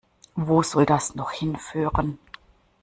Wo 0.33 0.63
soll 0.63 0.87
das 0.87 1.13
noch 1.13 1.29
hinführen? 1.29 2.17